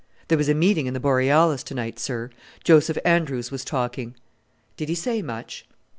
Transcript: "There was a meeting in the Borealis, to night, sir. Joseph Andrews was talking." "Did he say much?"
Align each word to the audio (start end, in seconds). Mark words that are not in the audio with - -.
"There 0.29 0.37
was 0.39 0.49
a 0.49 0.55
meeting 0.55 0.87
in 0.87 0.95
the 0.95 0.99
Borealis, 0.99 1.61
to 1.61 1.75
night, 1.75 1.99
sir. 1.99 2.31
Joseph 2.63 2.97
Andrews 3.05 3.51
was 3.51 3.63
talking." 3.63 4.15
"Did 4.75 4.89
he 4.89 4.95
say 4.95 5.21
much?" 5.21 5.67